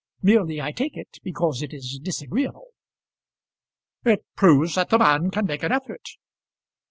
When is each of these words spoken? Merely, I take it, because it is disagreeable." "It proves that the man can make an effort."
Merely, 0.23 0.59
I 0.59 0.71
take 0.71 0.97
it, 0.97 1.19
because 1.23 1.61
it 1.61 1.75
is 1.75 1.99
disagreeable." 2.01 2.69
"It 4.03 4.25
proves 4.35 4.73
that 4.73 4.89
the 4.89 4.97
man 4.97 5.29
can 5.29 5.45
make 5.45 5.61
an 5.61 5.71
effort." 5.71 6.09